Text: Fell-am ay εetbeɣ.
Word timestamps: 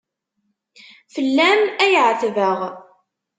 Fell-am 1.13 1.61
ay 1.83 1.93
εetbeɣ. 2.03 2.59